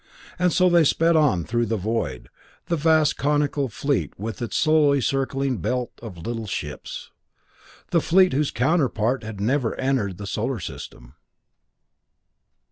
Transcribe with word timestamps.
And 0.39 0.51
so 0.51 0.67
they 0.67 0.83
sped 0.83 1.15
on 1.15 1.43
through 1.43 1.67
the 1.67 1.77
void, 1.77 2.27
the 2.69 2.75
vast 2.75 3.17
conical 3.17 3.69
fleet 3.69 4.19
with 4.19 4.41
its 4.41 4.57
slowly 4.57 4.99
circling 4.99 5.59
belt 5.59 5.91
of 6.01 6.17
little 6.17 6.47
ships. 6.47 7.11
A 7.93 8.01
fleet 8.01 8.33
whose 8.33 8.49
counterpart 8.49 9.21
had 9.21 9.39
never 9.39 9.79
entered 9.79 10.17
the 10.17 10.25
Solar 10.25 10.59
System. 10.59 11.13